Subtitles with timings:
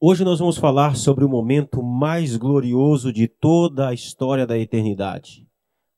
[0.00, 5.44] Hoje nós vamos falar sobre o momento mais glorioso de toda a história da eternidade.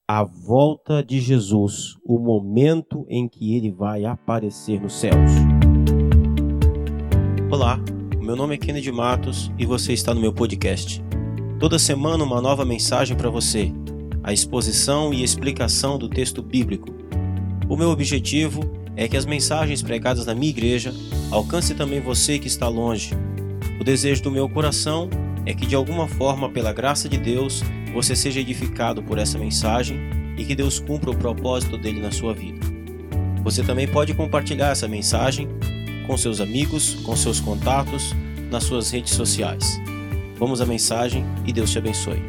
[0.09, 5.31] A volta de Jesus, o momento em que ele vai aparecer nos céus.
[7.51, 7.79] Olá,
[8.19, 11.05] meu nome é Kennedy Matos e você está no meu podcast.
[11.59, 13.71] Toda semana uma nova mensagem para você,
[14.23, 16.89] a exposição e explicação do texto bíblico.
[17.69, 18.63] O meu objetivo
[18.97, 20.91] é que as mensagens pregadas na minha igreja
[21.31, 23.15] alcancem também você que está longe
[23.81, 25.09] o desejo do meu coração
[25.47, 27.63] é que, de alguma forma, pela graça de Deus,
[27.95, 29.99] você seja edificado por essa mensagem
[30.37, 32.61] e que Deus cumpra o propósito dele na sua vida.
[33.43, 35.49] Você também pode compartilhar essa mensagem
[36.07, 38.15] com seus amigos, com seus contatos,
[38.51, 39.81] nas suas redes sociais.
[40.37, 42.23] Vamos à mensagem e Deus te abençoe.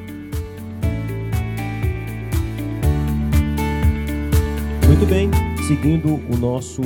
[4.88, 5.30] Muito bem,
[5.68, 6.82] seguindo o nosso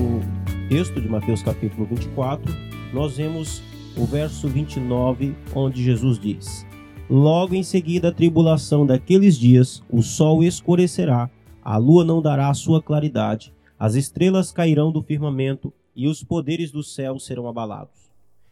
[0.69, 2.51] texto de Mateus capítulo 24,
[2.91, 3.61] nós vemos
[3.97, 6.65] o verso 29, onde Jesus diz:
[7.09, 11.29] Logo em seguida a tribulação daqueles dias, o sol escurecerá,
[11.63, 16.83] a lua não dará sua claridade, as estrelas cairão do firmamento e os poderes do
[16.83, 18.11] céu serão abalados.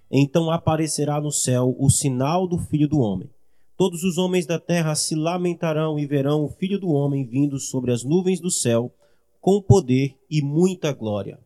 [0.10, 3.30] Então aparecerá no céu o sinal do Filho do Homem.
[3.76, 7.92] Todos os homens da terra se lamentarão e verão o Filho do Homem vindo sobre
[7.92, 8.94] as nuvens do céu,
[9.42, 11.40] com poder e muita glória.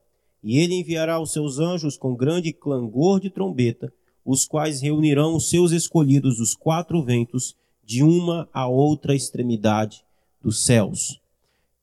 [0.48, 3.92] E ele enviará os seus anjos com grande clangor de trombeta,
[4.23, 7.53] os quais reunirão os seus escolhidos dos quatro ventos,
[7.84, 10.06] de uma a outra extremidade
[10.42, 11.20] dos céus.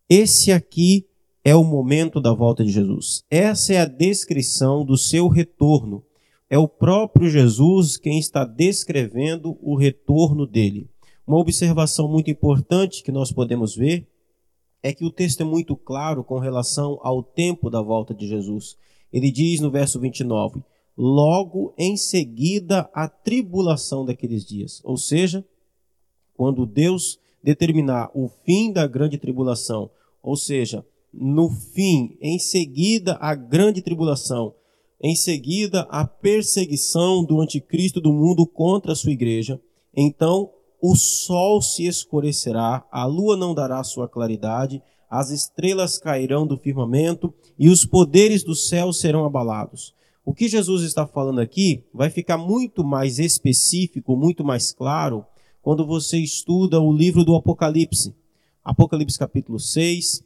[0.08, 1.06] Esse aqui
[1.44, 3.22] é o momento da volta de Jesus.
[3.30, 6.02] Essa é a descrição do seu retorno.
[6.48, 10.88] É o próprio Jesus quem está descrevendo o retorno dele.
[11.26, 14.08] Uma observação muito importante que nós podemos ver
[14.84, 18.76] é que o texto é muito claro com relação ao tempo da volta de Jesus.
[19.10, 20.62] Ele diz no verso 29:
[20.94, 24.82] Logo em seguida a tribulação daqueles dias.
[24.84, 25.42] Ou seja,
[26.34, 29.90] quando Deus determinar o fim da grande tribulação,
[30.22, 34.54] ou seja, no fim, em seguida a grande tribulação,
[35.00, 39.58] em seguida a perseguição do anticristo do mundo contra a sua igreja,
[39.96, 40.50] então
[40.86, 47.32] o sol se escurecerá, a lua não dará sua claridade, as estrelas cairão do firmamento
[47.58, 49.94] e os poderes do céu serão abalados.
[50.26, 55.24] O que Jesus está falando aqui vai ficar muito mais específico, muito mais claro,
[55.62, 58.14] quando você estuda o livro do Apocalipse.
[58.62, 60.22] Apocalipse capítulo 6,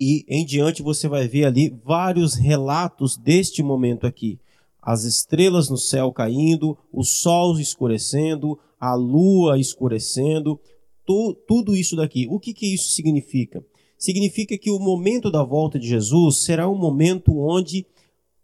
[0.00, 4.40] e em diante você vai ver ali vários relatos deste momento aqui.
[4.80, 10.60] As estrelas no céu caindo, o sol escurecendo, a lua escurecendo,
[11.06, 12.26] tu, tudo isso daqui.
[12.30, 13.64] O que, que isso significa?
[13.98, 17.86] Significa que o momento da volta de Jesus será um momento onde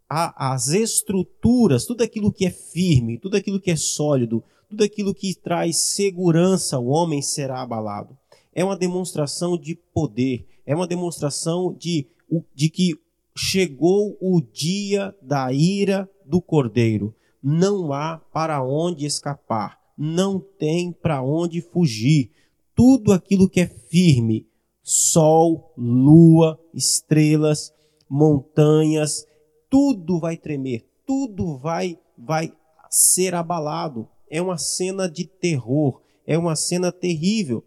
[0.08, 5.14] a, as estruturas, tudo aquilo que é firme, tudo aquilo que é sólido, tudo aquilo
[5.14, 8.16] que traz segurança ao homem será abalado.
[8.54, 12.06] É uma demonstração de poder, é uma demonstração de,
[12.54, 12.94] de que
[13.36, 17.14] chegou o dia da ira do cordeiro.
[17.42, 22.30] Não há para onde escapar não tem para onde fugir.
[22.74, 24.46] Tudo aquilo que é firme,
[24.82, 27.72] sol, lua, estrelas,
[28.08, 29.26] montanhas,
[29.68, 32.52] tudo vai tremer, tudo vai vai
[32.90, 34.08] ser abalado.
[34.28, 37.64] É uma cena de terror, é uma cena terrível.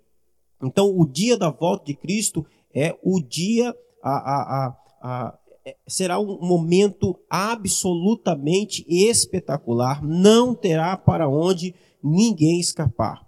[0.62, 6.20] Então, o dia da volta de Cristo é o dia a, a, a, é, será
[6.20, 11.74] um momento absolutamente espetacular, não terá para onde
[12.06, 13.26] ninguém escapar.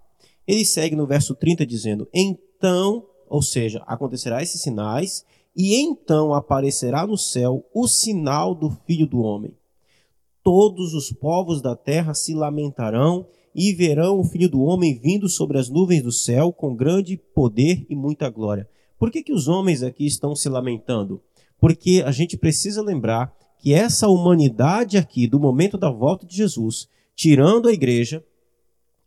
[0.47, 7.05] Ele segue no verso 30 dizendo: Então, ou seja, acontecerá esses sinais, e então aparecerá
[7.05, 9.53] no céu o sinal do Filho do Homem.
[10.43, 15.57] Todos os povos da terra se lamentarão e verão o Filho do Homem vindo sobre
[15.57, 18.69] as nuvens do céu com grande poder e muita glória.
[18.99, 21.21] Por que, que os homens aqui estão se lamentando?
[21.59, 26.87] Porque a gente precisa lembrar que essa humanidade aqui, do momento da volta de Jesus,
[27.15, 28.23] tirando a igreja,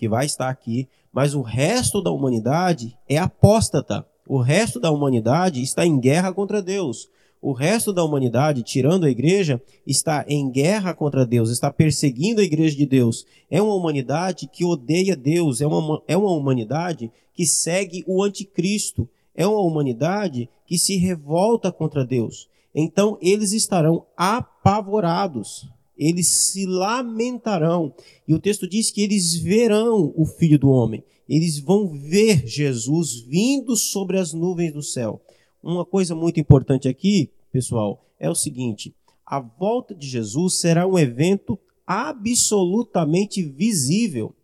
[0.00, 4.06] que vai estar aqui, mas o resto da humanidade é apóstata.
[4.26, 7.10] O resto da humanidade está em guerra contra Deus.
[7.38, 12.44] O resto da humanidade, tirando a igreja, está em guerra contra Deus, está perseguindo a
[12.44, 13.26] igreja de Deus.
[13.50, 19.06] É uma humanidade que odeia Deus, é uma, é uma humanidade que segue o anticristo,
[19.34, 22.48] é uma humanidade que se revolta contra Deus.
[22.74, 25.68] Então eles estarão apavorados
[26.00, 27.94] eles se lamentarão.
[28.26, 31.04] E o texto diz que eles verão o Filho do Homem.
[31.28, 35.20] Eles vão ver Jesus vindo sobre as nuvens do céu.
[35.62, 38.94] Uma coisa muito importante aqui, pessoal, é o seguinte:
[39.26, 44.34] a volta de Jesus será um evento absolutamente visível.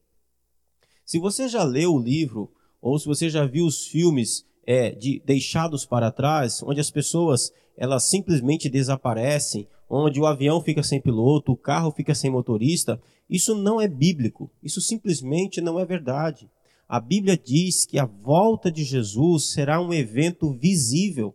[1.07, 5.23] Se você já leu o livro, ou se você já viu os filmes é, de
[5.25, 11.53] Deixados para Trás, onde as pessoas elas simplesmente desaparecem, onde o avião fica sem piloto,
[11.53, 14.51] o carro fica sem motorista, isso não é bíblico.
[14.63, 16.49] Isso simplesmente não é verdade.
[16.89, 21.35] A Bíblia diz que a volta de Jesus será um evento visível.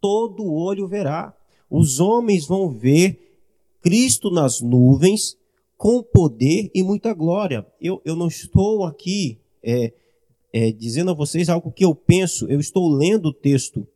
[0.00, 1.34] Todo olho verá.
[1.68, 3.38] Os homens vão ver
[3.80, 5.36] Cristo nas nuvens
[5.76, 7.64] com poder e muita glória.
[7.80, 9.92] Eu, eu não estou aqui é,
[10.52, 13.86] é, dizendo a vocês algo que eu penso, eu estou lendo o texto,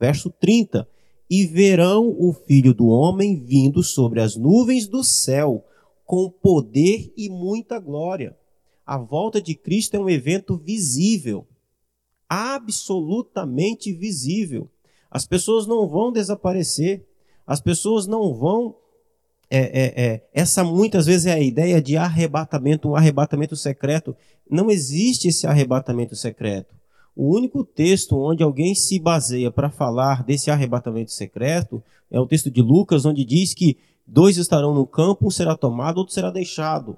[0.00, 0.88] verso 30.
[1.34, 5.64] E verão o filho do homem vindo sobre as nuvens do céu,
[6.04, 8.36] com poder e muita glória.
[8.84, 11.48] A volta de Cristo é um evento visível,
[12.28, 14.68] absolutamente visível.
[15.10, 17.02] As pessoas não vão desaparecer,
[17.46, 18.76] as pessoas não vão.
[19.48, 24.14] É, é, é, essa muitas vezes é a ideia de arrebatamento, um arrebatamento secreto.
[24.50, 26.81] Não existe esse arrebatamento secreto.
[27.14, 32.50] O único texto onde alguém se baseia para falar desse arrebatamento secreto é o texto
[32.50, 33.76] de Lucas, onde diz que
[34.06, 36.96] dois estarão no campo, um será tomado, outro será deixado.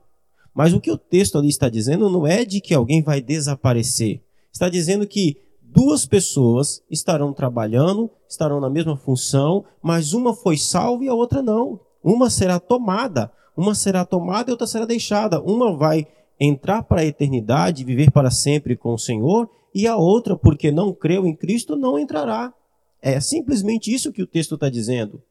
[0.55, 4.23] Mas o que o texto ali está dizendo não é de que alguém vai desaparecer.
[4.53, 11.05] Está dizendo que duas pessoas estarão trabalhando, estarão na mesma função, mas uma foi salva
[11.05, 11.81] e a outra não.
[12.03, 15.41] Uma será tomada, uma será tomada e outra será deixada.
[15.41, 16.07] Uma vai
[16.39, 20.93] entrar para a eternidade, viver para sempre com o Senhor, e a outra, porque não
[20.93, 22.55] creu em Cristo, não entrará.
[23.03, 25.23] É simplesmente isso que o texto está dizendo.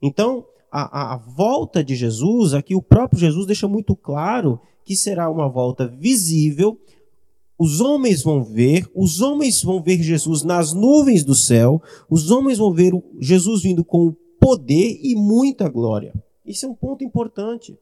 [0.00, 5.30] Então, a, a volta de Jesus, aqui o próprio Jesus deixa muito claro que será
[5.30, 6.78] uma volta visível.
[7.58, 12.58] Os homens vão ver, os homens vão ver Jesus nas nuvens do céu, os homens
[12.58, 16.12] vão ver Jesus vindo com poder e muita glória.
[16.44, 17.76] Isso é um ponto importante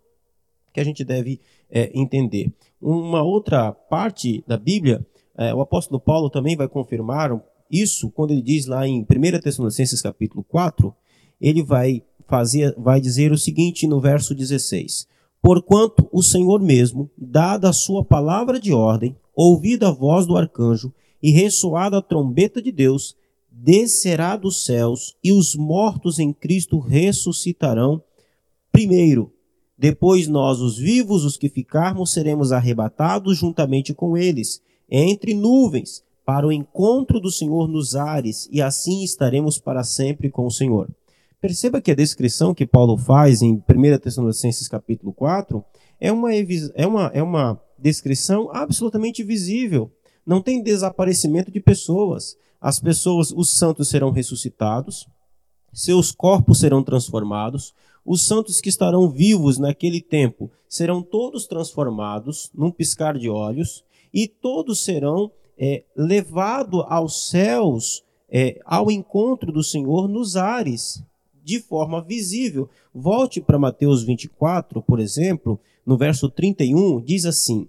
[0.73, 1.41] que a gente deve
[1.71, 2.53] é, entender.
[2.81, 5.05] Uma outra parte da Bíblia,
[5.37, 7.31] é, o apóstolo Paulo também vai confirmar
[7.71, 10.95] isso quando ele diz lá em 1 Tessalonicenses capítulo 4,
[11.41, 15.07] ele vai fazer, vai dizer o seguinte no verso 16:
[15.43, 20.93] Porquanto o Senhor mesmo, dada a sua palavra de ordem, ouvida a voz do arcanjo
[21.23, 23.17] e ressoada a trombeta de Deus,
[23.51, 28.03] descerá dos céus e os mortos em Cristo ressuscitarão
[28.71, 29.33] primeiro.
[29.77, 36.47] Depois nós, os vivos, os que ficarmos, seremos arrebatados juntamente com eles, entre nuvens, para
[36.47, 40.89] o encontro do Senhor nos ares, e assim estaremos para sempre com o Senhor.
[41.41, 45.63] Perceba que a descrição que Paulo faz em 1 Tessalonicenses capítulo 4
[46.01, 49.93] é uma, é, uma, é uma descrição absolutamente visível.
[50.25, 52.37] Não tem desaparecimento de pessoas.
[52.59, 55.07] As pessoas, os santos serão ressuscitados,
[55.71, 57.75] seus corpos serão transformados,
[58.07, 63.85] os santos que estarão vivos naquele tempo serão todos transformados num piscar de olhos,
[64.15, 71.03] e todos serão é, levados aos céus, é, ao encontro do Senhor nos ares
[71.43, 72.71] de forma visível.
[72.95, 77.69] Volte para Mateus 24, por exemplo, no verso 31, diz assim: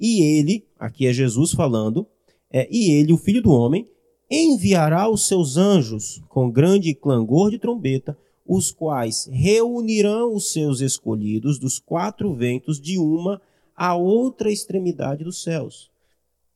[0.00, 2.06] E ele, aqui é Jesus falando,
[2.50, 3.88] é, e ele, o filho do homem,
[4.30, 11.58] enviará os seus anjos com grande clangor de trombeta, os quais reunirão os seus escolhidos
[11.58, 13.40] dos quatro ventos de uma
[13.78, 15.88] a outra extremidade dos céus.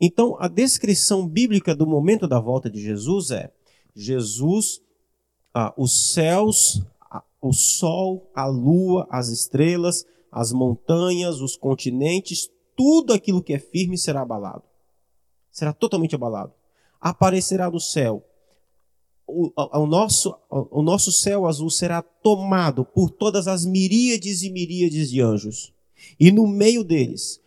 [0.00, 3.52] Então, a descrição bíblica do momento da volta de Jesus é:
[3.94, 4.82] Jesus
[5.54, 6.82] ah, os céus,
[7.40, 13.96] o sol, a lua, as estrelas, as montanhas, os continentes, tudo aquilo que é firme
[13.96, 14.64] será abalado.
[15.52, 16.52] Será totalmente abalado.
[17.00, 18.26] Aparecerá do céu.
[19.26, 25.10] O, o, nosso, o nosso céu azul será tomado por todas as miríades e miríades
[25.10, 25.72] de anjos.
[26.18, 27.42] E no meio deles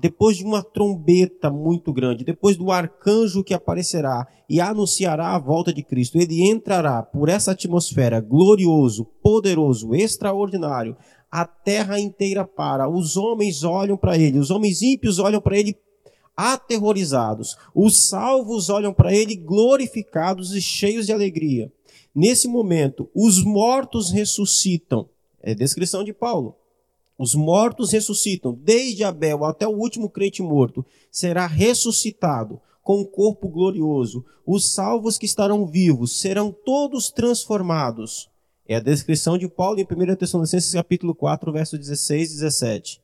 [0.00, 5.72] depois de uma trombeta muito grande, depois do arcanjo que aparecerá e anunciará a volta
[5.72, 10.96] de Cristo, ele entrará por essa atmosfera glorioso, poderoso, extraordinário.
[11.30, 15.76] A terra inteira para, os homens olham para ele, os homens ímpios olham para ele
[16.36, 21.70] aterrorizados, os salvos olham para ele glorificados e cheios de alegria.
[22.14, 25.08] Nesse momento, os mortos ressuscitam.
[25.40, 26.56] É descrição de Paulo.
[27.18, 33.48] Os mortos ressuscitam, desde Abel até o último crente morto, será ressuscitado com um corpo
[33.48, 34.24] glorioso.
[34.46, 38.30] Os salvos que estarão vivos serão todos transformados.
[38.68, 43.00] É a descrição de Paulo em 1 Tessalonicenses capítulo 4, verso 16 e 17.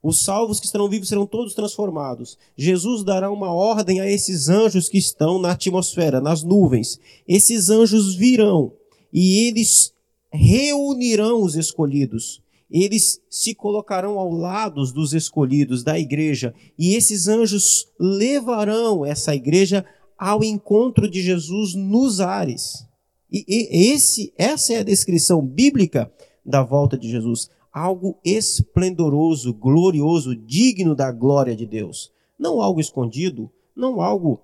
[0.00, 2.38] Os salvos que estarão vivos serão todos transformados.
[2.56, 7.00] Jesus dará uma ordem a esses anjos que estão na atmosfera, nas nuvens.
[7.26, 8.72] Esses anjos virão
[9.12, 9.92] e eles
[10.30, 17.86] reunirão os escolhidos eles se colocarão ao lado dos escolhidos da igreja, e esses anjos
[17.98, 19.84] levarão essa igreja
[20.18, 22.86] ao encontro de Jesus nos ares.
[23.30, 26.10] E, e esse, essa é a descrição bíblica
[26.44, 27.50] da volta de Jesus.
[27.72, 32.10] Algo esplendoroso, glorioso, digno da glória de Deus.
[32.38, 34.40] Não algo escondido, não algo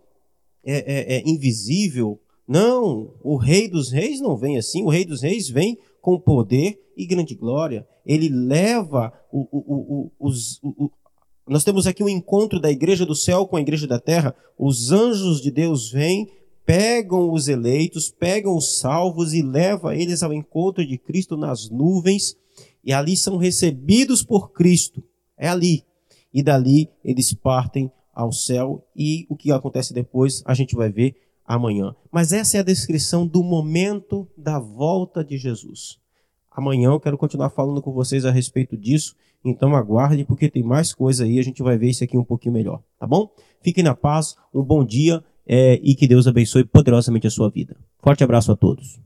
[0.64, 2.20] é, é, é, invisível.
[2.46, 4.82] Não, o Rei dos Reis não vem assim.
[4.82, 7.86] O Rei dos Reis vem com poder e grande glória.
[8.04, 10.60] Ele leva o, o, o, os,
[11.46, 14.34] nós temos aqui um encontro da igreja do céu com a igreja da terra.
[14.58, 16.30] Os anjos de Deus vêm,
[16.64, 22.36] pegam os eleitos, pegam os salvos e levam eles ao encontro de Cristo nas nuvens.
[22.84, 25.02] E ali são recebidos por Cristo.
[25.36, 25.84] É ali.
[26.32, 28.86] E dali eles partem ao céu.
[28.96, 31.94] E o que acontece depois a gente vai ver amanhã.
[32.10, 36.01] Mas essa é a descrição do momento da volta de Jesus.
[36.54, 39.14] Amanhã eu quero continuar falando com vocês a respeito disso.
[39.44, 41.38] Então aguarde, porque tem mais coisa aí.
[41.38, 43.30] A gente vai ver isso aqui um pouquinho melhor, tá bom?
[43.60, 47.76] Fiquem na paz, um bom dia é, e que Deus abençoe poderosamente a sua vida.
[47.98, 49.00] Forte abraço a todos.